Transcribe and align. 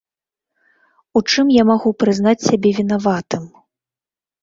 У 1.21 1.23
чым 1.29 1.53
я 1.61 1.67
магу 1.73 1.89
прызнаць 2.01 2.37
сябе 2.49 2.69
вінаватым? 2.83 3.43